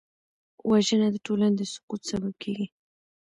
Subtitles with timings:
[0.69, 2.67] وژنه د ټولنې د سقوط سبب کېږي